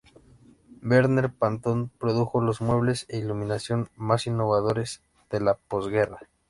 [0.81, 6.17] Verner Panton produjo los muebles e iluminación más innovadores de la posguerra.